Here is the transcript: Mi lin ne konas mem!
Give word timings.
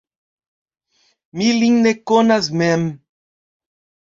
Mi 1.35 1.49
lin 1.59 1.77
ne 1.83 1.93
konas 2.13 2.51
mem! 2.63 2.83